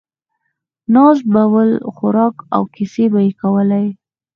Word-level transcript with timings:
ناست 0.93 1.23
به 1.33 1.43
ول، 1.53 1.71
خوراک 1.95 2.35
او 2.55 2.63
کیسې 2.75 3.05
به 3.11 3.19
یې 3.25 3.31
کولې. 3.41 3.85